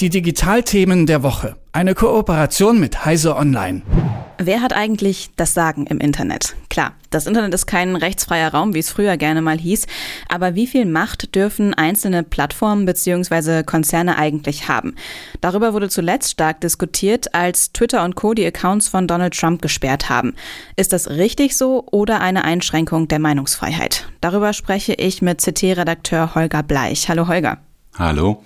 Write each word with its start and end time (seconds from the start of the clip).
Die 0.00 0.10
Digitalthemen 0.10 1.06
der 1.06 1.24
Woche. 1.24 1.56
Eine 1.72 1.96
Kooperation 1.96 2.78
mit 2.78 3.04
Heise 3.04 3.34
Online. 3.34 3.82
Wer 4.38 4.62
hat 4.62 4.72
eigentlich 4.72 5.30
das 5.34 5.54
Sagen 5.54 5.86
im 5.86 5.98
Internet? 5.98 6.54
Klar, 6.70 6.92
das 7.10 7.26
Internet 7.26 7.52
ist 7.52 7.66
kein 7.66 7.96
rechtsfreier 7.96 8.54
Raum, 8.54 8.74
wie 8.74 8.78
es 8.78 8.90
früher 8.90 9.16
gerne 9.16 9.42
mal 9.42 9.58
hieß, 9.58 9.88
aber 10.28 10.54
wie 10.54 10.68
viel 10.68 10.86
Macht 10.86 11.34
dürfen 11.34 11.74
einzelne 11.74 12.22
Plattformen 12.22 12.86
bzw. 12.86 13.64
Konzerne 13.64 14.16
eigentlich 14.16 14.68
haben? 14.68 14.94
Darüber 15.40 15.72
wurde 15.72 15.88
zuletzt 15.88 16.30
stark 16.30 16.60
diskutiert, 16.60 17.34
als 17.34 17.72
Twitter 17.72 18.04
und 18.04 18.14
Co. 18.14 18.34
die 18.34 18.46
Accounts 18.46 18.86
von 18.86 19.08
Donald 19.08 19.36
Trump 19.36 19.60
gesperrt 19.62 20.08
haben. 20.08 20.36
Ist 20.76 20.92
das 20.92 21.10
richtig 21.10 21.56
so 21.56 21.84
oder 21.90 22.20
eine 22.20 22.44
Einschränkung 22.44 23.08
der 23.08 23.18
Meinungsfreiheit? 23.18 24.06
Darüber 24.20 24.52
spreche 24.52 24.94
ich 24.94 25.22
mit 25.22 25.42
CT-Redakteur 25.42 26.36
Holger 26.36 26.62
Bleich. 26.62 27.08
Hallo 27.08 27.26
Holger. 27.26 27.58
Hallo. 27.98 28.44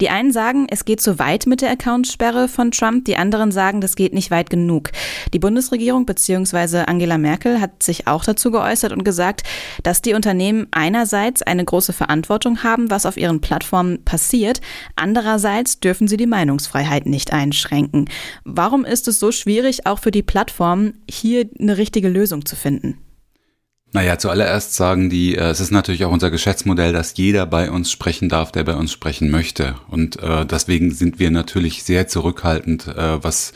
Die 0.00 0.08
einen 0.08 0.32
sagen, 0.32 0.66
es 0.70 0.84
geht 0.84 1.00
zu 1.00 1.18
weit 1.18 1.46
mit 1.46 1.60
der 1.60 1.70
Accountsperre 1.70 2.48
von 2.48 2.70
Trump, 2.70 3.04
die 3.04 3.16
anderen 3.16 3.52
sagen, 3.52 3.80
das 3.80 3.96
geht 3.96 4.14
nicht 4.14 4.30
weit 4.30 4.50
genug. 4.50 4.90
Die 5.32 5.38
Bundesregierung 5.38 6.06
bzw. 6.06 6.84
Angela 6.86 7.18
Merkel 7.18 7.60
hat 7.60 7.82
sich 7.82 8.06
auch 8.06 8.24
dazu 8.24 8.50
geäußert 8.50 8.92
und 8.92 9.04
gesagt, 9.04 9.42
dass 9.82 10.02
die 10.02 10.14
Unternehmen 10.14 10.66
einerseits 10.70 11.42
eine 11.42 11.64
große 11.64 11.92
Verantwortung 11.92 12.62
haben, 12.62 12.90
was 12.90 13.06
auf 13.06 13.16
ihren 13.16 13.40
Plattformen 13.40 14.04
passiert, 14.04 14.60
andererseits 14.96 15.80
dürfen 15.80 16.08
sie 16.08 16.16
die 16.16 16.26
Meinungsfreiheit 16.26 17.06
nicht 17.06 17.32
einschränken. 17.32 18.08
Warum 18.44 18.84
ist 18.84 19.08
es 19.08 19.18
so 19.18 19.32
schwierig, 19.32 19.86
auch 19.86 19.98
für 19.98 20.10
die 20.10 20.22
Plattformen 20.22 20.94
hier 21.08 21.48
eine 21.58 21.76
richtige 21.76 22.08
Lösung 22.08 22.46
zu 22.46 22.56
finden? 22.56 22.98
Naja, 23.94 24.18
zuallererst 24.18 24.74
sagen 24.74 25.10
die, 25.10 25.36
äh, 25.36 25.50
es 25.50 25.60
ist 25.60 25.70
natürlich 25.70 26.06
auch 26.06 26.12
unser 26.12 26.30
Geschäftsmodell, 26.30 26.94
dass 26.94 27.14
jeder 27.16 27.44
bei 27.44 27.70
uns 27.70 27.90
sprechen 27.90 28.30
darf, 28.30 28.50
der 28.50 28.64
bei 28.64 28.74
uns 28.74 28.90
sprechen 28.90 29.30
möchte. 29.30 29.74
Und 29.88 30.18
äh, 30.22 30.46
deswegen 30.46 30.92
sind 30.92 31.18
wir 31.18 31.30
natürlich 31.30 31.82
sehr 31.84 32.08
zurückhaltend, 32.08 32.88
äh, 32.88 33.22
was 33.22 33.52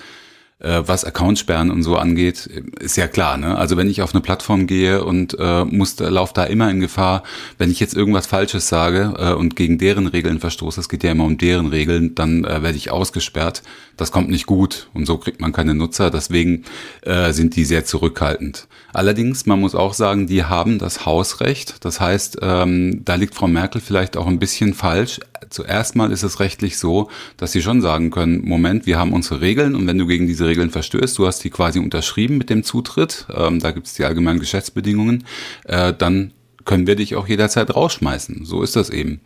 äh, 0.59 0.83
was 0.87 1.05
Accountsperren 1.05 1.71
und 1.71 1.83
so 1.83 1.97
angeht, 1.97 2.47
ist 2.81 2.97
ja 2.97 3.09
klar. 3.09 3.37
Ne? 3.37 3.57
Also 3.57 3.77
wenn 3.77 3.91
ich 3.91 4.03
auf 4.03 4.15
eine 4.15 4.23
Plattform 4.23 4.67
gehe 4.67 5.05
und 5.05 5.37
äh, 5.39 5.65
muss, 5.65 5.99
laufe 5.99 6.33
da 6.35 6.45
immer 6.45 6.71
in 6.71 6.81
Gefahr, 6.81 7.23
wenn 7.59 7.71
ich 7.71 7.81
jetzt 7.81 7.95
irgendwas 7.95 8.27
Falsches 8.27 8.69
sage 8.69 9.15
äh, 9.19 9.33
und 9.33 9.57
gegen 9.57 9.79
deren 9.79 10.07
Regeln 10.07 10.41
verstoße, 10.41 10.81
es 10.81 10.89
geht 10.89 11.05
ja 11.05 11.13
immer 11.13 11.25
um 11.25 11.37
deren 11.37 11.67
Regeln, 11.67 12.15
dann 12.15 12.45
äh, 12.45 12.63
werde 12.63 12.77
ich 12.77 12.91
ausgesperrt. 12.91 13.63
Das 13.97 14.13
kommt 14.13 14.29
nicht 14.29 14.47
gut 14.47 14.89
und 14.95 15.07
so 15.07 15.19
kriegt 15.19 15.41
man 15.41 15.53
keine 15.53 15.75
Nutzer. 15.75 16.11
Deswegen 16.11 16.65
äh, 17.03 17.33
sind 17.33 17.57
die 17.57 17.65
sehr 17.65 17.85
zurückhaltend. 17.85 18.67
Allerdings, 18.93 19.45
man 19.45 19.61
muss 19.61 19.75
auch 19.75 19.93
sagen, 19.93 20.27
die 20.27 20.45
haben 20.45 20.79
das 20.79 21.05
Hausrecht. 21.05 21.85
Das 21.85 22.01
heißt, 22.01 22.39
ähm, 22.41 23.03
da 23.05 23.17
liegt 23.17 23.35
Frau 23.35 23.47
Merkel 23.47 23.83
vielleicht 23.83 24.17
auch 24.17 24.27
ein 24.27 24.39
bisschen 24.39 24.73
falsch. 24.73 25.21
Zuerst 25.51 25.97
mal 25.97 26.11
ist 26.11 26.23
es 26.23 26.41
rechtlich 26.41 26.79
so, 26.79 27.11
dass 27.37 27.53
sie 27.53 27.61
schon 27.61 27.83
sagen 27.83 28.11
können, 28.11 28.43
Moment, 28.47 28.87
wir 28.87 28.99
haben 28.99 29.13
unsere 29.13 29.43
Regeln 29.43 29.75
und 29.75 29.87
wenn 29.87 29.99
du 29.99 30.07
gegen 30.07 30.27
diese 30.27 30.46
Regeln 30.47 30.71
verstößt, 30.71 31.19
du 31.19 31.27
hast 31.27 31.45
die 31.45 31.51
quasi 31.51 31.79
unterschrieben 31.79 32.39
mit 32.39 32.51
dem 32.51 32.63
Zutritt, 32.63 33.27
ähm, 33.35 33.61
da 33.61 33.71
gibt 33.71 33.87
es 33.87 33.95
die 33.95 34.05
allgemeinen 34.05 34.41
Geschäftsbedingungen, 34.41 35.25
äh, 35.65 35.93
dann 35.93 36.33
können 36.65 36.87
wir 36.87 36.97
dich 36.97 37.17
auch 37.17 37.29
jederzeit 37.29 37.75
rausschmeißen. 37.75 38.45
So 38.45 38.63
ist 38.63 38.77
das 38.77 38.91
eben. 38.91 39.21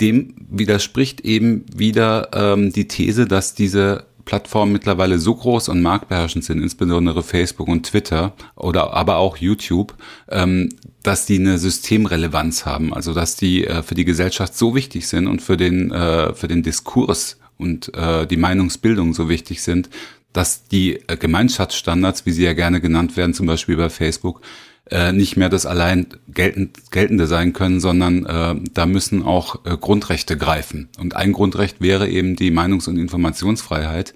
Dem 0.00 0.34
widerspricht 0.50 1.22
eben 1.22 1.64
wieder 1.74 2.30
ähm, 2.34 2.72
die 2.72 2.86
These, 2.86 3.26
dass 3.26 3.54
diese 3.54 4.04
Plattformen 4.26 4.72
mittlerweile 4.72 5.18
so 5.18 5.34
groß 5.34 5.70
und 5.70 5.80
marktbeherrschend 5.80 6.44
sind, 6.44 6.60
insbesondere 6.60 7.22
Facebook 7.22 7.68
und 7.68 7.86
Twitter 7.86 8.34
oder 8.56 8.92
aber 8.92 9.16
auch 9.16 9.38
YouTube, 9.38 9.94
ähm, 10.28 10.68
dass 11.02 11.24
die 11.26 11.38
eine 11.38 11.58
Systemrelevanz 11.58 12.66
haben, 12.66 12.92
also 12.92 13.14
dass 13.14 13.36
die 13.36 13.66
äh, 13.66 13.82
für 13.82 13.94
die 13.94 14.04
Gesellschaft 14.04 14.56
so 14.56 14.74
wichtig 14.74 15.06
sind 15.08 15.28
und 15.28 15.40
für 15.40 15.56
den 15.56 15.92
äh, 15.92 16.34
für 16.34 16.48
den 16.48 16.62
Diskurs 16.62 17.38
und 17.56 17.94
äh, 17.94 18.26
die 18.26 18.36
Meinungsbildung 18.36 19.14
so 19.14 19.28
wichtig 19.28 19.62
sind, 19.62 19.88
dass 20.36 20.68
die 20.68 21.00
äh, 21.06 21.16
Gemeinschaftsstandards, 21.16 22.26
wie 22.26 22.32
sie 22.32 22.44
ja 22.44 22.52
gerne 22.52 22.80
genannt 22.80 23.16
werden, 23.16 23.34
zum 23.34 23.46
Beispiel 23.46 23.76
bei 23.76 23.88
Facebook, 23.88 24.42
äh, 24.90 25.12
nicht 25.12 25.36
mehr 25.36 25.48
das 25.48 25.66
allein 25.66 26.06
geltend, 26.28 26.90
geltende 26.90 27.26
sein 27.26 27.52
können, 27.52 27.80
sondern 27.80 28.26
äh, 28.26 28.54
da 28.72 28.86
müssen 28.86 29.22
auch 29.22 29.64
äh, 29.64 29.76
Grundrechte 29.76 30.36
greifen. 30.36 30.88
Und 30.98 31.16
ein 31.16 31.32
Grundrecht 31.32 31.80
wäre 31.80 32.08
eben 32.08 32.36
die 32.36 32.50
Meinungs- 32.50 32.88
und 32.88 32.98
Informationsfreiheit. 32.98 34.14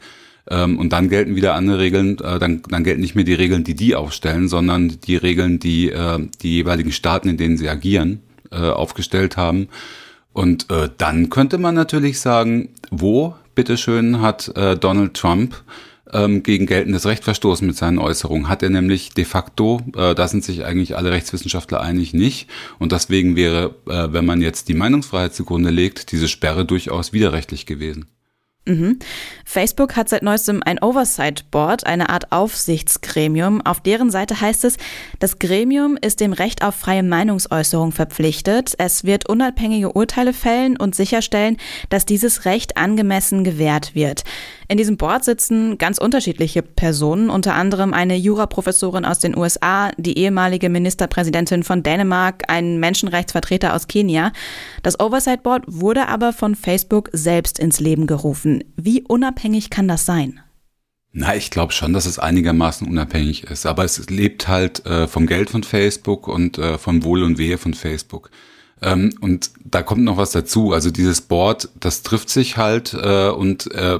Ähm, 0.48 0.78
und 0.78 0.92
dann 0.92 1.08
gelten 1.08 1.36
wieder 1.36 1.54
andere 1.54 1.78
Regeln, 1.78 2.18
äh, 2.18 2.38
dann, 2.38 2.62
dann 2.68 2.84
gelten 2.84 3.00
nicht 3.00 3.14
mehr 3.14 3.24
die 3.24 3.34
Regeln, 3.34 3.64
die 3.64 3.74
die 3.74 3.94
aufstellen, 3.94 4.48
sondern 4.48 5.00
die 5.00 5.16
Regeln, 5.16 5.58
die 5.58 5.90
äh, 5.90 6.28
die 6.42 6.56
jeweiligen 6.56 6.92
Staaten, 6.92 7.28
in 7.28 7.36
denen 7.36 7.56
sie 7.56 7.68
agieren, 7.68 8.20
äh, 8.50 8.56
aufgestellt 8.56 9.36
haben. 9.36 9.68
Und 10.32 10.70
äh, 10.70 10.88
dann 10.98 11.30
könnte 11.30 11.58
man 11.58 11.74
natürlich 11.74 12.20
sagen, 12.20 12.68
wo, 12.90 13.34
bitteschön, 13.54 14.20
hat 14.20 14.54
äh, 14.56 14.76
Donald 14.76 15.14
Trump 15.14 15.62
ähm, 16.12 16.42
gegen 16.42 16.66
geltendes 16.66 17.06
Recht 17.06 17.24
verstoßen 17.24 17.66
mit 17.66 17.76
seinen 17.76 17.98
Äußerungen. 17.98 18.48
Hat 18.48 18.62
er 18.62 18.70
nämlich 18.70 19.10
de 19.10 19.24
facto, 19.24 19.80
äh, 19.96 20.14
da 20.14 20.28
sind 20.28 20.44
sich 20.44 20.64
eigentlich 20.64 20.96
alle 20.96 21.10
Rechtswissenschaftler 21.12 21.80
einig, 21.80 22.14
nicht. 22.14 22.48
Und 22.78 22.92
deswegen 22.92 23.36
wäre, 23.36 23.74
äh, 23.86 24.12
wenn 24.12 24.26
man 24.26 24.40
jetzt 24.40 24.68
die 24.68 24.74
Meinungsfreiheit 24.74 25.34
zugrunde 25.34 25.70
legt, 25.70 26.12
diese 26.12 26.28
Sperre 26.28 26.64
durchaus 26.64 27.12
widerrechtlich 27.12 27.66
gewesen. 27.66 28.06
Mhm. 28.66 28.98
Facebook 29.46 29.96
hat 29.96 30.10
seit 30.10 30.22
neuestem 30.22 30.62
ein 30.62 30.82
Oversight 30.82 31.50
Board, 31.50 31.86
eine 31.86 32.10
Art 32.10 32.30
Aufsichtsgremium. 32.30 33.62
Auf 33.62 33.80
deren 33.80 34.10
Seite 34.10 34.40
heißt 34.40 34.64
es, 34.64 34.76
das 35.18 35.38
Gremium 35.38 35.96
ist 36.00 36.20
dem 36.20 36.34
Recht 36.34 36.62
auf 36.62 36.74
freie 36.74 37.02
Meinungsäußerung 37.02 37.90
verpflichtet. 37.90 38.74
Es 38.76 39.04
wird 39.04 39.28
unabhängige 39.28 39.92
Urteile 39.92 40.34
fällen 40.34 40.76
und 40.76 40.94
sicherstellen, 40.94 41.56
dass 41.88 42.04
dieses 42.04 42.44
Recht 42.44 42.76
angemessen 42.76 43.44
gewährt 43.44 43.94
wird. 43.94 44.24
In 44.68 44.76
diesem 44.76 44.98
Board 44.98 45.24
sitzen 45.24 45.78
ganz 45.78 45.98
unterschiedliche 45.98 46.62
Personen, 46.62 47.30
unter 47.30 47.54
anderem 47.54 47.92
eine 47.94 48.14
Juraprofessorin 48.14 49.04
aus 49.04 49.18
den 49.18 49.36
USA, 49.36 49.90
die 49.96 50.18
ehemalige 50.18 50.68
Ministerpräsidentin 50.68 51.64
von 51.64 51.82
Dänemark, 51.82 52.44
ein 52.46 52.78
Menschenrechtsvertreter 52.78 53.74
aus 53.74 53.88
Kenia. 53.88 54.32
Das 54.82 55.00
Oversight 55.00 55.42
Board 55.42 55.64
wurde 55.66 56.08
aber 56.08 56.32
von 56.32 56.54
Facebook 56.54 57.08
selbst 57.12 57.58
ins 57.58 57.80
Leben 57.80 58.06
gerufen. 58.06 58.49
Wie 58.76 59.02
unabhängig 59.02 59.70
kann 59.70 59.88
das 59.88 60.04
sein? 60.06 60.40
Na, 61.12 61.34
ich 61.34 61.50
glaube 61.50 61.72
schon, 61.72 61.92
dass 61.92 62.06
es 62.06 62.20
einigermaßen 62.20 62.86
unabhängig 62.86 63.44
ist, 63.44 63.66
aber 63.66 63.84
es 63.84 64.08
lebt 64.10 64.46
halt 64.46 64.86
äh, 64.86 65.08
vom 65.08 65.26
Geld 65.26 65.50
von 65.50 65.64
Facebook 65.64 66.28
und 66.28 66.58
äh, 66.58 66.78
vom 66.78 67.02
Wohl 67.02 67.24
und 67.24 67.36
Wehe 67.36 67.58
von 67.58 67.74
Facebook. 67.74 68.30
Ähm, 68.80 69.12
und 69.20 69.50
da 69.64 69.82
kommt 69.82 70.04
noch 70.04 70.16
was 70.16 70.30
dazu. 70.30 70.72
Also 70.72 70.90
dieses 70.90 71.20
Board, 71.20 71.68
das 71.78 72.02
trifft 72.02 72.30
sich 72.30 72.56
halt 72.56 72.94
äh, 72.94 73.28
und 73.28 73.72
äh, 73.72 73.98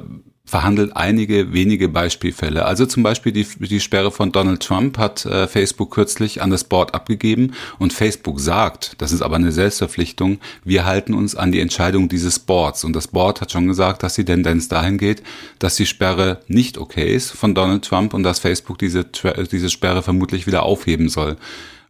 verhandelt 0.51 0.97
einige 0.97 1.53
wenige 1.53 1.89
Beispielfälle. 1.89 2.65
Also 2.65 2.85
zum 2.85 3.05
Beispiel 3.05 3.31
die, 3.31 3.47
die 3.61 3.79
Sperre 3.79 4.11
von 4.11 4.33
Donald 4.33 4.61
Trump 4.61 4.99
hat 4.99 5.25
äh, 5.25 5.47
Facebook 5.47 5.93
kürzlich 5.93 6.43
an 6.43 6.51
das 6.51 6.65
Board 6.65 6.93
abgegeben 6.93 7.53
und 7.79 7.93
Facebook 7.93 8.41
sagt, 8.41 8.97
das 8.99 9.13
ist 9.13 9.23
aber 9.23 9.37
eine 9.37 9.53
Selbstverpflichtung, 9.53 10.41
wir 10.65 10.85
halten 10.85 11.15
uns 11.15 11.37
an 11.37 11.53
die 11.53 11.61
Entscheidung 11.61 12.09
dieses 12.09 12.41
Boards 12.41 12.83
und 12.83 12.95
das 12.95 13.07
Board 13.07 13.41
hat 13.41 13.53
schon 13.53 13.69
gesagt, 13.69 14.03
dass 14.03 14.15
die 14.15 14.25
Tendenz 14.25 14.67
dahin 14.67 14.99
geht, 14.99 15.23
dass 15.61 15.77
die 15.77 15.87
Sperre 15.87 16.41
nicht 16.49 16.79
okay 16.79 17.15
ist 17.15 17.31
von 17.31 17.55
Donald 17.55 17.85
Trump 17.85 18.13
und 18.13 18.25
dass 18.25 18.41
Facebook 18.41 18.79
diese, 18.79 19.05
diese 19.53 19.71
Sperre 19.71 20.03
vermutlich 20.03 20.49
wieder 20.49 20.65
aufheben 20.65 21.09
soll. 21.09 21.37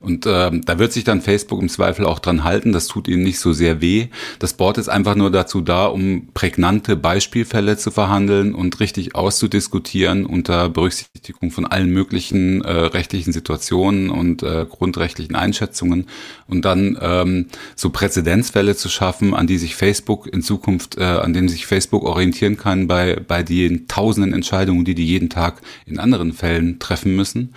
Und 0.01 0.25
ähm, 0.27 0.63
da 0.65 0.79
wird 0.79 0.95
sich 0.95 1.05
dann 1.05 1.21
Facebook 1.21 1.61
im 1.61 1.69
Zweifel 1.69 2.07
auch 2.07 2.21
dran 2.21 2.43
halten. 2.43 2.73
Das 2.73 2.87
tut 2.87 3.07
ihnen 3.07 3.23
nicht 3.23 3.39
so 3.39 3.53
sehr 3.53 3.83
weh. 3.83 4.09
Das 4.39 4.55
Board 4.55 4.79
ist 4.79 4.89
einfach 4.89 5.15
nur 5.15 5.31
dazu 5.31 5.61
da, 5.61 5.87
um 5.87 6.29
prägnante 6.33 6.97
Beispielfälle 6.97 7.77
zu 7.77 7.91
verhandeln 7.91 8.55
und 8.55 8.81
richtig 8.81 9.15
auszudiskutieren 9.15 10.25
unter 10.25 10.71
Berücksichtigung 10.71 11.51
von 11.51 11.67
allen 11.67 11.91
möglichen 11.91 12.63
äh, 12.63 12.73
rechtlichen 12.73 13.35
Situationen 13.35 14.09
und 14.09 14.43
äh, 14.43 14.65
grundrechtlichen 14.67 15.37
Einschätzungen 15.37 16.07
und 16.47 16.65
dann 16.65 16.97
ähm, 16.99 17.47
so 17.77 17.91
Präzedenzfälle 17.91 18.77
zu 18.77 18.89
schaffen, 18.89 19.35
an 19.35 19.47
die 19.47 19.59
sich 19.59 19.77
Facebook 19.77 20.27
in 20.33 20.41
Zukunft, 20.41 20.97
äh, 20.97 21.05
an 21.05 21.35
denen 21.35 21.51
sich 21.51 21.67
Facebook 21.67 22.05
orientieren 22.05 22.57
kann 22.57 22.87
bei 22.87 23.17
bei 23.17 23.43
den 23.43 23.87
tausenden 23.87 24.33
Entscheidungen, 24.33 24.87
die 24.87 24.95
die 24.95 25.07
jeden 25.07 25.29
Tag 25.29 25.61
in 25.85 25.99
anderen 25.99 26.33
Fällen 26.33 26.79
treffen 26.79 27.15
müssen. 27.15 27.53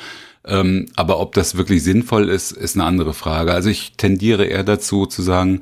Ähm, 0.45 0.87
aber 0.95 1.19
ob 1.19 1.33
das 1.33 1.57
wirklich 1.57 1.83
sinnvoll 1.83 2.29
ist, 2.29 2.51
ist 2.51 2.75
eine 2.75 2.85
andere 2.85 3.13
Frage. 3.13 3.53
Also 3.53 3.69
ich 3.69 3.93
tendiere 3.97 4.45
eher 4.45 4.63
dazu 4.63 5.05
zu 5.05 5.21
sagen, 5.21 5.61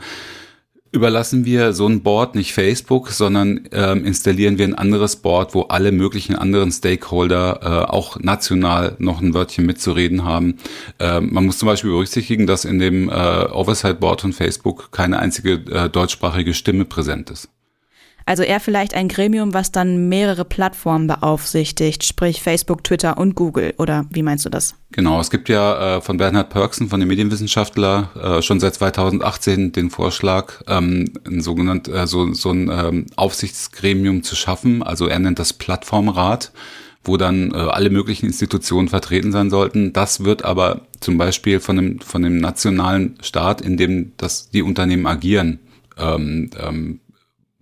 überlassen 0.92 1.46
wir 1.46 1.74
so 1.74 1.88
ein 1.88 2.02
Board 2.02 2.36
nicht 2.36 2.54
Facebook, 2.54 3.10
sondern 3.10 3.68
ähm, 3.72 4.04
installieren 4.06 4.58
wir 4.58 4.66
ein 4.66 4.76
anderes 4.76 5.16
Board, 5.16 5.56
wo 5.56 5.64
alle 5.64 5.92
möglichen 5.92 6.36
anderen 6.36 6.72
Stakeholder 6.72 7.60
äh, 7.62 7.92
auch 7.92 8.20
national 8.20 8.96
noch 9.00 9.22
ein 9.22 9.34
Wörtchen 9.34 9.66
mitzureden 9.66 10.26
haben. 10.26 10.58
Ähm, 11.00 11.30
man 11.32 11.46
muss 11.46 11.60
zum 11.60 11.68
Beispiel 11.68 11.92
berücksichtigen, 11.92 12.46
dass 12.46 12.66
in 12.66 12.80
dem 12.80 13.10
äh, 13.10 13.14
Oversight 13.14 14.00
Board 14.00 14.22
von 14.22 14.34
Facebook 14.34 14.92
keine 14.92 15.20
einzige 15.20 15.54
äh, 15.72 15.90
deutschsprachige 15.90 16.54
Stimme 16.54 16.86
präsent 16.86 17.30
ist. 17.30 17.50
Also 18.32 18.44
eher 18.44 18.62
vielleicht 18.62 18.94
ein 18.94 19.10
Gremium, 19.10 19.54
was 19.54 19.74
dann 19.74 20.08
mehrere 20.08 20.46
Plattformen 20.46 21.06
beaufsichtigt, 21.06 22.06
sprich 22.06 22.42
Facebook, 22.42 22.82
Twitter 22.82 23.18
und 23.18 23.36
Google. 23.36 23.74
Oder 23.78 24.06
wie 24.10 24.24
meinst 24.24 24.46
du 24.46 24.50
das? 24.50 24.74
Genau, 24.94 25.20
es 25.20 25.30
gibt 25.30 25.50
ja 25.50 25.98
äh, 25.98 26.02
von 26.02 26.16
Bernhard 26.16 26.50
Perksen, 26.50 26.88
von 26.88 27.02
dem 27.02 27.10
Medienwissenschaftler, 27.10 28.38
äh, 28.38 28.42
schon 28.42 28.62
seit 28.62 28.76
2018 28.76 29.74
den 29.74 29.90
Vorschlag, 29.90 30.62
ähm, 30.70 31.12
ein 31.28 31.42
sogenannt, 31.42 31.90
äh, 31.90 32.08
so, 32.08 32.32
so 32.32 32.52
ein 32.52 32.72
ähm, 32.72 33.06
Aufsichtsgremium 33.18 34.24
zu 34.24 34.38
schaffen. 34.38 34.82
Also 34.82 35.08
er 35.08 35.20
nennt 35.20 35.38
das 35.38 35.52
Plattformrat 35.52 36.54
wo 37.04 37.18
dann 37.18 37.52
äh, 37.52 37.56
alle 37.58 37.90
möglichen 37.90 38.28
Institutionen 38.28 38.88
vertreten 38.88 39.32
sein 39.32 39.50
sollten. 39.50 39.92
Das 39.92 40.24
wird 40.24 40.46
aber 40.46 40.82
zum 41.00 41.18
Beispiel 41.18 41.60
von 41.60 41.76
dem, 41.76 42.00
von 42.00 42.22
dem 42.22 42.38
nationalen 42.38 43.18
Staat, 43.24 43.60
in 43.60 43.76
dem 43.76 44.14
das, 44.18 44.52
die 44.52 44.62
Unternehmen 44.62 45.08
agieren, 45.08 45.60
ähm, 45.98 46.52
ähm, 46.60 47.00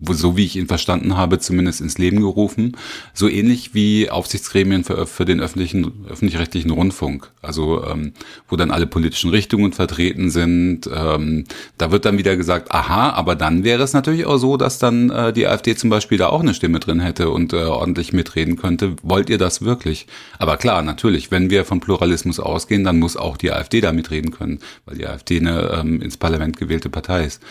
so 0.02 0.38
wie 0.38 0.46
ich 0.46 0.56
ihn 0.56 0.68
verstanden 0.68 1.18
habe, 1.18 1.40
zumindest 1.40 1.82
ins 1.82 1.98
Leben 1.98 2.22
gerufen. 2.22 2.78
So 3.14 3.28
ähnlich 3.28 3.74
wie 3.74 4.10
Aufsichtsgremien 4.10 4.84
für, 4.84 5.06
für 5.06 5.26
den 5.26 5.42
öffentlichen, 5.42 6.06
öffentlich-rechtlichen 6.10 6.72
Rundfunk. 6.72 7.32
Also 7.42 7.84
ähm, 7.86 8.14
wo 8.48 8.56
dann 8.56 8.72
alle 8.72 8.88
politischen 8.88 9.30
Richtungen 9.30 9.74
vertreten 9.74 10.30
sind. 10.30 10.90
Ähm, 10.94 11.44
da 11.78 11.92
wird 11.92 12.06
dann 12.06 12.18
wieder 12.18 12.38
gesagt, 12.38 12.72
aha, 12.72 13.12
aber 13.12 13.36
dann 13.36 13.64
wäre 13.64 13.84
es 13.84 13.94
natürlich 13.94 14.26
auch 14.26 14.38
so, 14.38 14.58
dass 14.58 14.80
dann 14.80 15.10
äh, 15.10 15.34
die 15.34 15.48
AfD 15.48 15.76
zum 15.76 15.90
Beispiel 15.90 16.18
da 16.18 16.28
auch 16.28 16.42
eine 16.42 16.54
Stimme 16.54 16.80
drin 16.80 17.00
hätte 17.00 17.30
und 17.30 17.54
äh, 17.54 17.58
ordentlich 17.58 18.14
mitreden 18.14 18.56
könnte. 18.56 18.96
Wollt 19.04 19.30
ihr 19.30 19.38
das 19.38 19.62
wirklich? 19.62 20.08
Aber 20.38 20.58
klar, 20.58 20.82
natürlich, 20.82 21.32
wenn 21.32 21.50
wir 21.50 21.66
von 21.66 21.82
Pluralismus 21.82 22.40
ausgehen, 22.40 22.84
dann 22.84 23.00
muss 23.00 23.18
auch 23.18 23.36
die 23.36 23.52
AfD 23.52 23.82
da 23.82 23.92
mitreden 23.92 24.32
können, 24.32 24.60
weil 24.86 24.98
die 24.98 25.08
AfD 25.08 25.40
eine 25.40 25.80
ähm, 25.80 26.02
ins 26.02 26.18
Parlament 26.18 26.58
gewählte 26.58 26.90
Partei 26.90 27.26
ist. 27.26 27.42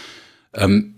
Ähm, 0.54 0.94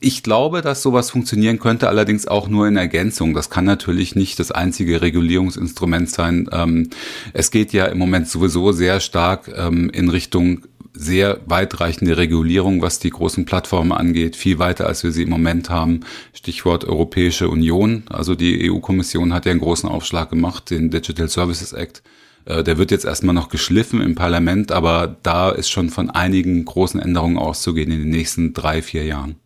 ich 0.00 0.22
glaube, 0.22 0.62
dass 0.62 0.82
sowas 0.82 1.10
funktionieren 1.10 1.58
könnte, 1.58 1.88
allerdings 1.88 2.26
auch 2.26 2.48
nur 2.48 2.66
in 2.66 2.76
Ergänzung. 2.76 3.34
Das 3.34 3.50
kann 3.50 3.66
natürlich 3.66 4.16
nicht 4.16 4.38
das 4.38 4.50
einzige 4.50 5.02
Regulierungsinstrument 5.02 6.10
sein. 6.10 6.48
Ähm, 6.52 6.90
es 7.32 7.50
geht 7.50 7.72
ja 7.72 7.86
im 7.86 7.98
Moment 7.98 8.28
sowieso 8.28 8.72
sehr 8.72 9.00
stark 9.00 9.50
ähm, 9.54 9.90
in 9.90 10.08
Richtung 10.08 10.62
sehr 10.92 11.40
weitreichende 11.46 12.16
Regulierung, 12.16 12.82
was 12.82 12.98
die 12.98 13.10
großen 13.10 13.44
Plattformen 13.44 13.92
angeht, 13.92 14.36
viel 14.36 14.58
weiter, 14.58 14.86
als 14.86 15.04
wir 15.04 15.12
sie 15.12 15.22
im 15.22 15.30
Moment 15.30 15.70
haben. 15.70 16.00
Stichwort 16.32 16.84
Europäische 16.84 17.48
Union. 17.48 18.02
Also 18.08 18.34
die 18.34 18.70
EU-Kommission 18.70 19.32
hat 19.32 19.46
ja 19.46 19.52
einen 19.52 19.60
großen 19.60 19.88
Aufschlag 19.88 20.30
gemacht, 20.30 20.70
den 20.70 20.90
Digital 20.90 21.28
Services 21.28 21.72
Act. 21.72 22.02
Äh, 22.46 22.64
der 22.64 22.78
wird 22.78 22.90
jetzt 22.90 23.04
erstmal 23.04 23.34
noch 23.34 23.50
geschliffen 23.50 24.00
im 24.00 24.14
Parlament, 24.14 24.72
aber 24.72 25.16
da 25.22 25.50
ist 25.50 25.70
schon 25.70 25.90
von 25.90 26.10
einigen 26.10 26.64
großen 26.64 27.00
Änderungen 27.00 27.38
auszugehen 27.38 27.90
in 27.90 28.00
den 28.00 28.10
nächsten 28.10 28.54
drei, 28.54 28.82
vier 28.82 29.04
Jahren. 29.04 29.36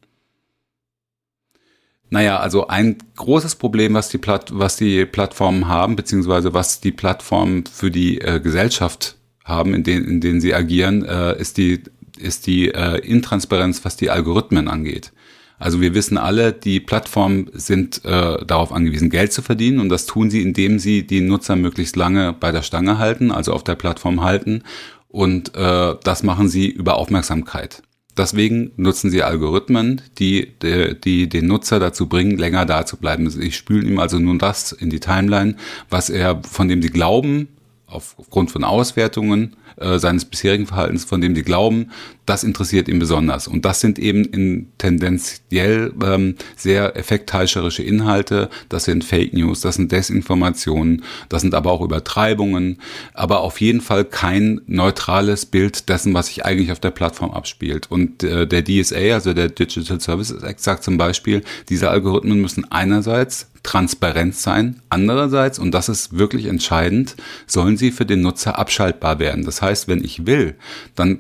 Naja, 2.11 2.39
also 2.39 2.69
ein 2.69 2.99
großes 3.17 3.56
Problem, 3.56 3.95
was 3.95 4.09
die, 4.09 4.19
Platt, 4.19 4.51
was 4.53 4.77
die 4.77 5.05
Plattformen 5.05 5.67
haben, 5.69 5.97
beziehungsweise 5.97 6.55
was 6.55 6.81
die 6.81 6.93
Plattformen 6.93 7.65
für 7.67 7.91
die 7.91 8.21
äh, 8.21 8.41
Gesellschaft 8.41 9.17
haben, 9.45 9.75
in 9.75 9.83
denen, 9.83 10.06
in 10.06 10.21
denen 10.21 10.41
sie 10.41 10.55
agieren, 10.55 11.05
äh, 11.05 11.39
ist 11.39 11.56
die, 11.56 11.83
ist 12.19 12.47
die 12.47 12.69
äh, 12.69 12.99
Intransparenz, 12.99 13.85
was 13.85 13.97
die 13.97 14.11
Algorithmen 14.11 14.69
angeht. 14.69 15.12
Also 15.59 15.81
wir 15.81 15.95
wissen 15.95 16.19
alle, 16.19 16.53
die 16.53 16.81
Plattformen 16.81 17.51
sind 17.53 18.05
äh, 18.05 18.45
darauf 18.45 18.73
angewiesen, 18.73 19.09
Geld 19.09 19.33
zu 19.33 19.41
verdienen 19.41 19.79
und 19.79 19.89
das 19.89 20.07
tun 20.07 20.29
sie, 20.31 20.43
indem 20.43 20.79
sie 20.79 21.07
die 21.07 21.21
Nutzer 21.21 21.57
möglichst 21.57 21.97
lange 21.97 22.33
bei 22.33 22.53
der 22.53 22.62
Stange 22.62 22.99
halten, 22.99 23.31
also 23.31 23.53
auf 23.53 23.65
der 23.65 23.77
Plattform 23.77 24.23
halten 24.23 24.62
und 25.09 25.55
äh, 25.55 25.95
das 26.03 26.23
machen 26.23 26.49
sie 26.49 26.69
über 26.69 26.97
Aufmerksamkeit. 26.97 27.83
Deswegen 28.16 28.70
nutzen 28.76 29.11
sie 29.11 29.22
Algorithmen, 29.22 30.00
die, 30.19 30.52
die, 30.62 30.99
die 31.00 31.28
den 31.28 31.46
Nutzer 31.46 31.81
dazu 31.81 32.08
bringen, 32.08 32.38
länger 32.38 32.64
da 32.64 32.87
zu 32.87 32.96
bleiben. 32.96 33.28
Sie 33.28 33.50
spülen 33.50 33.88
ihm 33.88 33.99
also 33.99 34.19
nun 34.19 34.38
das 34.38 34.72
in 34.72 34.90
die 34.90 35.00
Timeline, 35.00 35.56
was 35.90 36.11
er, 36.11 36.40
von 36.43 36.69
dem 36.69 36.81
sie 36.81 36.90
glauben, 36.90 37.49
aufgrund 37.87 38.51
von 38.51 38.65
Auswertungen 38.65 39.57
äh, 39.77 39.99
seines 39.99 40.25
bisherigen 40.25 40.67
Verhaltens, 40.67 41.05
von 41.05 41.21
dem 41.21 41.35
sie 41.35 41.43
glauben, 41.43 41.91
das 42.27 42.45
interessiert 42.45 42.89
ihn 42.89 42.99
besonders. 42.99 43.47
Und 43.47 43.65
das 43.65 43.81
sind 43.81 43.99
eben 43.99 44.25
in 44.25 44.69
tendenziell 44.79 45.93
ähm, 46.03 46.37
sehr 46.57 46.97
effektheischerische 46.97 47.83
Inhalte. 47.83 48.49
Das 48.69 48.85
sind 48.85 49.05
Fake 49.05 49.35
News, 49.35 49.61
das 49.61 49.77
sind 49.77 49.93
Desinformationen, 49.93 51.03
das 51.29 51.43
sind 51.43 51.55
aber 51.55 51.73
auch 51.73 51.83
Übertreibungen, 51.83 52.79
aber 53.13 53.41
auf 53.41 53.61
jeden 53.61 53.81
Fall 53.81 54.05
kein 54.05 54.61
neutrales 54.67 55.47
Bild 55.47 55.89
dessen, 55.89 56.15
was 56.15 56.29
sich 56.29 56.45
eigentlich 56.45 56.73
auf 56.73 56.81
der 56.81 56.91
Plattform 56.91 57.31
abspielt. 57.33 57.91
Und 57.91 58.23
äh, 58.23 58.47
der 58.47 58.65
DSA, 58.65 59.15
also 59.15 59.35
der 59.35 59.49
Digital 59.49 60.01
Services 60.01 60.43
Act, 60.43 60.61
sagt 60.61 60.85
zum 60.85 60.97
Beispiel, 60.97 61.43
diese 61.69 61.91
Algorithmen 61.91 62.41
müssen 62.41 62.71
einerseits 62.71 63.51
transparent 63.64 64.37
sein. 64.37 64.81
Andererseits, 64.88 65.58
und 65.58 65.72
das 65.72 65.88
ist 65.88 66.16
wirklich 66.16 66.46
entscheidend, 66.46 67.16
sollen 67.49 67.76
sie 67.76 67.90
für 67.90 68.06
den 68.06 68.20
Nutzer 68.20 68.56
abschaltbar 68.58 69.19
werden. 69.19 69.44
Das 69.44 69.61
heißt, 69.61 69.88
wenn 69.88 70.05
ich 70.05 70.26
will, 70.26 70.55
dann 70.94 71.19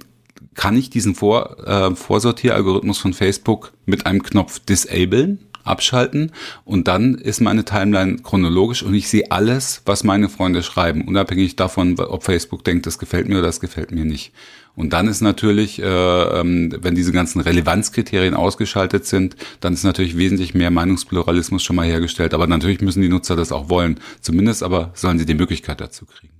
kann 0.54 0.76
ich 0.76 0.90
diesen 0.90 1.16
Vor, 1.16 1.66
äh, 1.66 1.96
Vorsortieralgorithmus 1.96 2.98
von 2.98 3.12
Facebook 3.12 3.72
mit 3.86 4.06
einem 4.06 4.22
Knopf 4.22 4.60
disablen, 4.60 5.40
abschalten 5.64 6.30
und 6.64 6.86
dann 6.86 7.14
ist 7.14 7.40
meine 7.40 7.64
Timeline 7.64 8.18
chronologisch 8.18 8.82
und 8.82 8.94
ich 8.94 9.08
sehe 9.08 9.30
alles, 9.30 9.82
was 9.86 10.04
meine 10.04 10.28
Freunde 10.28 10.62
schreiben, 10.62 11.08
unabhängig 11.08 11.56
davon, 11.56 11.98
ob 11.98 12.22
Facebook 12.22 12.62
denkt, 12.64 12.86
das 12.86 12.98
gefällt 12.98 13.28
mir 13.28 13.38
oder 13.38 13.46
das 13.46 13.60
gefällt 13.60 13.90
mir 13.90 14.04
nicht. 14.04 14.32
Und 14.76 14.92
dann 14.92 15.06
ist 15.06 15.20
natürlich, 15.20 15.80
äh, 15.80 15.84
ähm, 15.84 16.74
wenn 16.80 16.94
diese 16.94 17.12
ganzen 17.12 17.40
Relevanzkriterien 17.40 18.34
ausgeschaltet 18.34 19.06
sind, 19.06 19.36
dann 19.60 19.74
ist 19.74 19.84
natürlich 19.84 20.16
wesentlich 20.16 20.54
mehr 20.54 20.70
Meinungspluralismus 20.70 21.62
schon 21.62 21.76
mal 21.76 21.86
hergestellt. 21.86 22.34
Aber 22.34 22.46
natürlich 22.46 22.80
müssen 22.80 23.00
die 23.00 23.08
Nutzer 23.08 23.36
das 23.36 23.52
auch 23.52 23.68
wollen. 23.68 24.00
Zumindest 24.20 24.62
aber 24.62 24.90
sollen 24.94 25.18
sie 25.18 25.26
die 25.26 25.34
Möglichkeit 25.34 25.80
dazu 25.80 26.06
kriegen. 26.06 26.34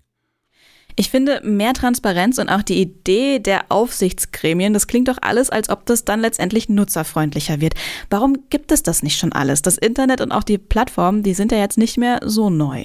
Ich 0.96 1.10
finde, 1.10 1.40
mehr 1.42 1.72
Transparenz 1.72 2.38
und 2.38 2.48
auch 2.48 2.62
die 2.62 2.80
Idee 2.80 3.40
der 3.40 3.64
Aufsichtsgremien, 3.68 4.72
das 4.72 4.86
klingt 4.86 5.08
doch 5.08 5.18
alles, 5.22 5.50
als 5.50 5.68
ob 5.68 5.86
das 5.86 6.04
dann 6.04 6.20
letztendlich 6.20 6.68
nutzerfreundlicher 6.68 7.60
wird. 7.60 7.74
Warum 8.10 8.48
gibt 8.48 8.70
es 8.70 8.84
das 8.84 9.02
nicht 9.02 9.18
schon 9.18 9.32
alles? 9.32 9.62
Das 9.62 9.76
Internet 9.76 10.20
und 10.20 10.30
auch 10.30 10.44
die 10.44 10.58
Plattformen, 10.58 11.24
die 11.24 11.34
sind 11.34 11.50
ja 11.50 11.58
jetzt 11.58 11.78
nicht 11.78 11.98
mehr 11.98 12.20
so 12.24 12.48
neu. 12.48 12.84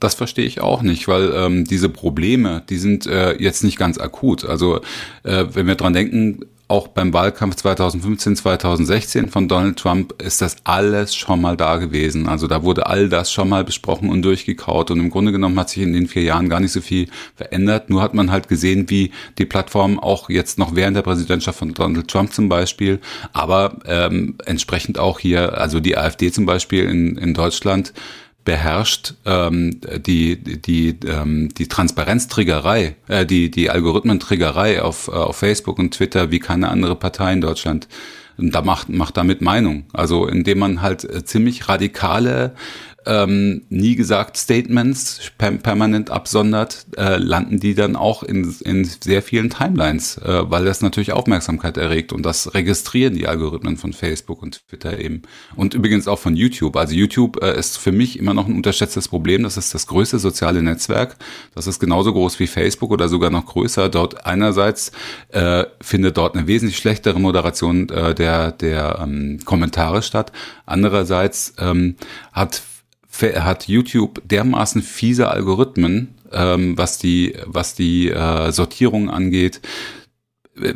Das 0.00 0.14
verstehe 0.14 0.46
ich 0.46 0.60
auch 0.60 0.82
nicht, 0.82 1.08
weil 1.08 1.32
ähm, 1.34 1.64
diese 1.64 1.90
Probleme, 1.90 2.62
die 2.68 2.78
sind 2.78 3.06
äh, 3.06 3.36
jetzt 3.36 3.62
nicht 3.62 3.78
ganz 3.78 3.98
akut. 3.98 4.44
Also 4.44 4.80
äh, 5.24 5.44
wenn 5.52 5.66
wir 5.66 5.74
dran 5.74 5.92
denken, 5.92 6.40
auch 6.70 6.86
beim 6.86 7.12
Wahlkampf 7.12 7.56
2015, 7.56 8.36
2016 8.36 9.28
von 9.28 9.48
Donald 9.48 9.76
Trump 9.76 10.22
ist 10.22 10.40
das 10.40 10.56
alles 10.62 11.16
schon 11.16 11.40
mal 11.40 11.56
da 11.56 11.78
gewesen. 11.78 12.28
Also 12.28 12.46
da 12.46 12.62
wurde 12.62 12.86
all 12.86 13.08
das 13.08 13.32
schon 13.32 13.48
mal 13.48 13.64
besprochen 13.64 14.08
und 14.08 14.22
durchgekaut. 14.22 14.92
Und 14.92 15.00
im 15.00 15.10
Grunde 15.10 15.32
genommen 15.32 15.58
hat 15.58 15.68
sich 15.68 15.82
in 15.82 15.92
den 15.92 16.06
vier 16.06 16.22
Jahren 16.22 16.48
gar 16.48 16.60
nicht 16.60 16.70
so 16.70 16.80
viel 16.80 17.08
verändert. 17.34 17.90
Nur 17.90 18.02
hat 18.02 18.14
man 18.14 18.30
halt 18.30 18.46
gesehen, 18.46 18.88
wie 18.88 19.10
die 19.36 19.46
Plattform 19.46 19.98
auch 19.98 20.30
jetzt 20.30 20.58
noch 20.58 20.76
während 20.76 20.96
der 20.96 21.02
Präsidentschaft 21.02 21.58
von 21.58 21.74
Donald 21.74 22.06
Trump 22.06 22.32
zum 22.32 22.48
Beispiel, 22.48 23.00
aber 23.32 23.80
ähm, 23.84 24.36
entsprechend 24.46 24.98
auch 24.98 25.18
hier, 25.18 25.58
also 25.58 25.80
die 25.80 25.98
AfD 25.98 26.30
zum 26.30 26.46
Beispiel 26.46 26.84
in, 26.84 27.18
in 27.18 27.34
Deutschland, 27.34 27.92
beherrscht 28.44 29.14
ähm, 29.26 29.80
die 30.06 30.36
die 30.36 30.98
ähm, 31.06 31.50
die 31.56 31.68
Transparenztriggerei, 31.68 32.96
äh, 33.08 33.26
die 33.26 33.50
die 33.50 33.70
Algorithmentriggerei 33.70 34.82
auf 34.82 35.08
äh, 35.08 35.12
auf 35.12 35.36
Facebook 35.36 35.78
und 35.78 35.94
Twitter 35.94 36.30
wie 36.30 36.38
keine 36.38 36.68
andere 36.68 36.96
Partei 36.96 37.32
in 37.32 37.40
Deutschland. 37.40 37.88
Und 38.38 38.54
da 38.54 38.62
macht 38.62 38.88
macht 38.88 39.16
damit 39.16 39.42
Meinung. 39.42 39.84
Also 39.92 40.26
indem 40.26 40.60
man 40.60 40.82
halt 40.82 41.04
äh, 41.04 41.24
ziemlich 41.24 41.68
radikale 41.68 42.54
ähm, 43.06 43.62
nie 43.70 43.96
gesagt 43.96 44.36
Statements 44.36 45.20
permanent 45.38 46.10
absondert, 46.10 46.86
äh, 46.96 47.16
landen 47.16 47.58
die 47.58 47.74
dann 47.74 47.96
auch 47.96 48.22
in, 48.22 48.54
in 48.64 48.84
sehr 48.84 49.22
vielen 49.22 49.50
Timelines, 49.50 50.18
äh, 50.18 50.50
weil 50.50 50.64
das 50.64 50.82
natürlich 50.82 51.12
Aufmerksamkeit 51.12 51.76
erregt 51.76 52.12
und 52.12 52.24
das 52.24 52.54
registrieren 52.54 53.14
die 53.14 53.26
Algorithmen 53.26 53.76
von 53.76 53.92
Facebook 53.92 54.42
und 54.42 54.66
Twitter 54.68 54.98
eben. 54.98 55.22
Und 55.56 55.74
übrigens 55.74 56.08
auch 56.08 56.18
von 56.18 56.36
YouTube. 56.36 56.76
Also 56.76 56.94
YouTube 56.94 57.42
äh, 57.42 57.58
ist 57.58 57.78
für 57.78 57.92
mich 57.92 58.18
immer 58.18 58.34
noch 58.34 58.46
ein 58.46 58.54
unterschätztes 58.54 59.08
Problem. 59.08 59.42
Das 59.42 59.56
ist 59.56 59.74
das 59.74 59.86
größte 59.86 60.18
soziale 60.18 60.62
Netzwerk. 60.62 61.16
Das 61.54 61.66
ist 61.66 61.80
genauso 61.80 62.12
groß 62.12 62.38
wie 62.38 62.46
Facebook 62.46 62.90
oder 62.90 63.08
sogar 63.08 63.30
noch 63.30 63.46
größer. 63.46 63.88
Dort 63.88 64.26
einerseits 64.26 64.92
äh, 65.30 65.64
findet 65.80 66.16
dort 66.16 66.36
eine 66.36 66.46
wesentlich 66.46 66.76
schlechtere 66.76 67.18
Moderation 67.18 67.88
äh, 67.88 68.14
der, 68.14 68.52
der 68.52 69.00
ähm, 69.02 69.38
Kommentare 69.44 70.02
statt. 70.02 70.32
Andererseits 70.66 71.54
ähm, 71.58 71.96
hat 72.32 72.62
hat 73.12 73.68
YouTube 73.68 74.22
dermaßen 74.24 74.82
fiese 74.82 75.28
Algorithmen, 75.28 76.14
ähm, 76.32 76.78
was 76.78 76.98
die, 76.98 77.34
was 77.46 77.74
die 77.74 78.08
äh, 78.08 78.52
Sortierung 78.52 79.10
angeht, 79.10 79.60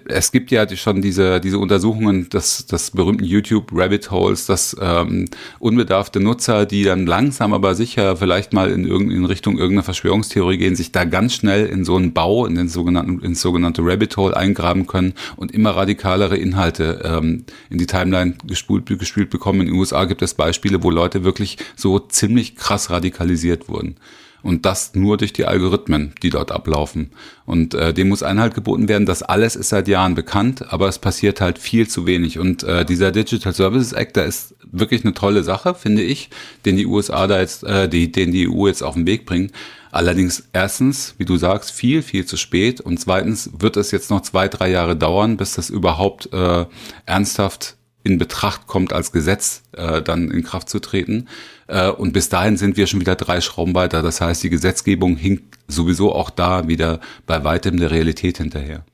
es 0.09 0.33
gibt 0.33 0.50
ja 0.50 0.69
schon 0.76 1.03
diese, 1.03 1.41
diese 1.41 1.59
Untersuchungen 1.59 2.29
des, 2.29 2.67
des 2.67 2.91
berühmten 2.91 3.25
YouTube 3.25 3.71
Rabbit 3.73 4.11
Holes, 4.11 4.47
dass 4.47 4.76
ähm, 4.81 5.26
unbedarfte 5.59 6.21
Nutzer, 6.21 6.67
die 6.67 6.85
dann 6.85 7.07
langsam 7.07 7.53
aber 7.53 7.75
sicher 7.75 8.17
vielleicht 8.17 8.53
mal 8.53 8.71
in, 8.71 8.87
in 8.87 9.25
Richtung 9.25 9.59
irgendeiner 9.59 9.83
Verschwörungstheorie 9.83 10.59
gehen, 10.59 10.76
sich 10.76 10.93
da 10.93 11.05
ganz 11.05 11.35
schnell 11.35 11.67
in 11.67 11.85
so 11.85 11.97
einen 11.97 12.12
Bau, 12.12 12.47
in 12.47 12.55
den 12.55 12.69
sogenannten, 12.69 13.21
ins 13.21 13.41
sogenannte 13.41 13.83
Rabbit 13.83 14.17
Hole 14.17 14.37
eingraben 14.37 14.87
können 14.87 15.14
und 15.37 15.53
immer 15.53 15.71
radikalere 15.71 16.37
Inhalte 16.37 17.03
ähm, 17.05 17.45
in 17.71 17.79
die 17.79 17.87
Timeline 17.87 18.35
gespult, 18.47 18.87
gespielt 18.87 19.31
bekommen. 19.31 19.61
In 19.61 19.67
den 19.69 19.76
USA 19.76 20.05
gibt 20.05 20.23
es 20.23 20.35
Beispiele, 20.35 20.83
wo 20.83 20.91
Leute 20.91 21.25
wirklich 21.25 21.59
so 21.76 21.99
ziemlich 21.99 22.57
krass 22.57 22.91
radikalisiert 22.91 23.69
wurden. 23.69 23.97
Und 24.44 24.66
das 24.66 24.94
nur 24.94 25.16
durch 25.16 25.32
die 25.32 25.46
Algorithmen, 25.46 26.14
die 26.22 26.28
dort 26.28 26.52
ablaufen. 26.52 27.10
Und 27.46 27.72
äh, 27.74 27.94
dem 27.94 28.10
muss 28.10 28.22
Einhalt 28.22 28.54
geboten 28.54 28.88
werden. 28.88 29.06
Das 29.06 29.22
alles 29.22 29.56
ist 29.56 29.70
seit 29.70 29.88
Jahren 29.88 30.14
bekannt, 30.14 30.70
aber 30.70 30.86
es 30.86 30.98
passiert 30.98 31.40
halt 31.40 31.58
viel 31.58 31.88
zu 31.88 32.06
wenig. 32.06 32.38
Und 32.38 32.62
äh, 32.62 32.84
dieser 32.84 33.10
Digital 33.10 33.54
Services 33.54 33.94
Act, 33.94 34.18
da 34.18 34.22
ist 34.22 34.54
wirklich 34.70 35.02
eine 35.02 35.14
tolle 35.14 35.42
Sache, 35.42 35.74
finde 35.74 36.02
ich, 36.02 36.28
den 36.66 36.76
die 36.76 36.86
USA 36.86 37.26
da 37.26 37.40
jetzt, 37.40 37.64
äh, 37.64 37.88
die, 37.88 38.12
den 38.12 38.32
die 38.32 38.46
EU 38.48 38.66
jetzt 38.66 38.82
auf 38.82 38.94
den 38.94 39.06
Weg 39.06 39.24
bringen. 39.24 39.50
Allerdings 39.90 40.48
erstens, 40.52 41.14
wie 41.16 41.24
du 41.24 41.36
sagst, 41.38 41.72
viel, 41.72 42.02
viel 42.02 42.26
zu 42.26 42.36
spät. 42.36 42.82
Und 42.82 43.00
zweitens 43.00 43.50
wird 43.58 43.78
es 43.78 43.92
jetzt 43.92 44.10
noch 44.10 44.20
zwei, 44.20 44.48
drei 44.48 44.70
Jahre 44.70 44.94
dauern, 44.94 45.38
bis 45.38 45.54
das 45.54 45.70
überhaupt 45.70 46.30
äh, 46.34 46.66
ernsthaft 47.06 47.76
in 48.04 48.18
Betracht 48.18 48.66
kommt, 48.66 48.92
als 48.92 49.11
Gesetz 49.11 49.62
äh, 49.73 50.02
dann 50.02 50.30
in 50.30 50.44
Kraft 50.44 50.68
zu 50.68 50.78
treten. 50.78 51.26
Äh, 51.66 51.90
und 51.90 52.12
bis 52.12 52.28
dahin 52.28 52.56
sind 52.56 52.76
wir 52.76 52.87
schon 52.87 53.00
wieder 53.00 53.16
drei 53.16 53.40
Schrauben 53.40 53.75
weiter. 53.75 54.02
Das 54.02 54.20
heißt, 54.20 54.42
die 54.42 54.50
Gesetzgebung 54.50 55.16
hinkt 55.16 55.58
sowieso 55.66 56.14
auch 56.14 56.30
da 56.30 56.68
wieder 56.68 57.00
bei 57.26 57.42
weitem 57.42 57.78
der 57.78 57.90
Realität 57.90 58.38
hinterher. 58.38 58.84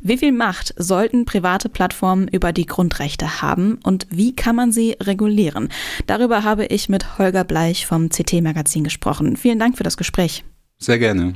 Wie 0.00 0.18
viel 0.18 0.32
Macht 0.32 0.74
sollten 0.76 1.24
private 1.24 1.68
Plattformen 1.68 2.28
über 2.28 2.52
die 2.52 2.66
Grundrechte 2.66 3.40
haben 3.40 3.78
und 3.84 4.06
wie 4.10 4.34
kann 4.34 4.56
man 4.56 4.72
sie 4.72 4.96
regulieren? 5.00 5.68
Darüber 6.06 6.42
habe 6.42 6.66
ich 6.66 6.88
mit 6.88 7.18
Holger 7.18 7.44
Bleich 7.44 7.86
vom 7.86 8.08
CT-Magazin 8.08 8.84
gesprochen. 8.84 9.36
Vielen 9.36 9.58
Dank 9.58 9.76
für 9.76 9.82
das 9.82 9.96
Gespräch. 9.96 10.44
Sehr 10.78 10.98
gerne. 10.98 11.34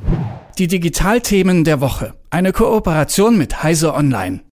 Die 0.58 0.66
Digitalthemen 0.66 1.64
der 1.64 1.80
Woche. 1.80 2.14
Eine 2.30 2.52
Kooperation 2.52 3.38
mit 3.38 3.62
Heise 3.62 3.94
Online. 3.94 4.40